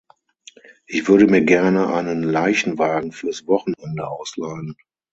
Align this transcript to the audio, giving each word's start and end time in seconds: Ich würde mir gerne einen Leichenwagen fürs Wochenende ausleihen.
Ich 0.87 1.07
würde 1.07 1.27
mir 1.27 1.43
gerne 1.45 1.93
einen 1.93 2.23
Leichenwagen 2.23 3.11
fürs 3.11 3.45
Wochenende 3.45 4.07
ausleihen. 4.09 4.73